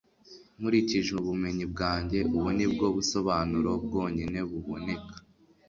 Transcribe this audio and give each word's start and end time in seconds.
nkurikije 0.57 1.09
ubumenyi 1.19 1.65
bwanjye, 1.73 2.17
ubu 2.35 2.49
ni 2.57 2.65
bwo 2.73 2.85
busobanuro 2.95 3.71
bwonyine 3.85 4.39
buboneka 4.49 5.15